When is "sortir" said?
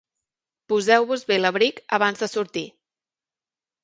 2.31-2.65